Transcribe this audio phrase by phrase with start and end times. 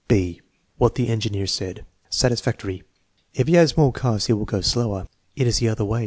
[0.07, 0.41] "(b)
[0.79, 2.81] What the engineer said Satisfactory*
[3.35, 5.99] "If he has more cars he will go slower." "It is the other way.